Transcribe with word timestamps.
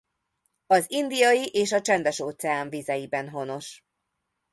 Az 0.67 0.85
Indiai- 0.91 1.49
és 1.51 1.71
a 1.71 1.81
Csendes-óceán 1.81 2.69
vizeiben 2.69 3.29
honos. 3.29 3.83